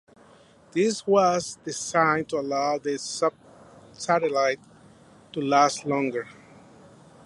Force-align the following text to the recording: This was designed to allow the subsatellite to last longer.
This 0.71 1.05
was 1.05 1.59
designed 1.63 2.29
to 2.29 2.37
allow 2.39 2.79
the 2.79 2.97
subsatellite 3.93 4.63
to 5.33 5.39
last 5.41 5.85
longer. 5.85 6.27